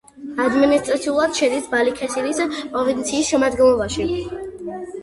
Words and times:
ადმინისტრაციულად 0.45 1.35
შედის 1.41 1.69
ბალიქესირის 1.75 2.43
პროვინციის 2.57 3.31
შემადგენლობაში. 3.37 4.13